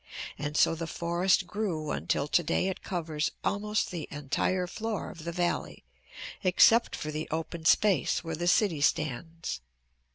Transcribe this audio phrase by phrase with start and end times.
[0.39, 5.31] And so the forest grew until today it covers almost the entire floor of the
[5.31, 5.83] valley
[6.43, 9.59] except for the open space where the city stands.